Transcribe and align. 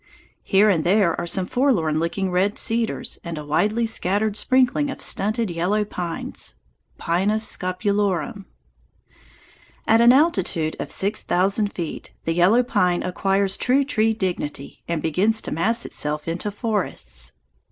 Here 0.41 0.67
and 0.67 0.83
there 0.83 1.15
are 1.21 1.27
some 1.27 1.45
forlorn 1.45 1.99
looking 1.99 2.31
red 2.31 2.57
cedars 2.57 3.19
and 3.23 3.37
a 3.37 3.45
widely 3.45 3.85
scattered 3.85 4.35
sprinkling 4.35 4.89
of 4.89 4.99
stunted 5.03 5.51
yellow 5.51 5.85
pines 5.85 6.55
(Pinus 6.97 7.45
scopulorum). 7.47 8.47
At 9.87 10.01
an 10.01 10.11
altitude 10.11 10.75
of 10.79 10.91
six 10.91 11.21
thousand 11.21 11.73
feet 11.73 12.13
the 12.25 12.33
yellow 12.33 12.63
pine 12.63 13.03
acquires 13.03 13.57
true 13.57 13.83
tree 13.83 14.11
dignity 14.15 14.81
and 14.87 15.03
begins 15.03 15.39
to 15.43 15.51
mass 15.51 15.85
itself 15.85 16.27
into 16.27 16.49
forests. 16.49 17.33